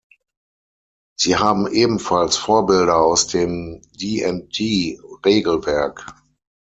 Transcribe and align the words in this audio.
Sie 1.15 1.35
haben 1.37 1.67
ebenfalls 1.67 2.35
Vorbilder 2.35 2.97
aus 2.97 3.27
dem 3.27 3.83
"D&D"-Regelwerk. 4.01 6.03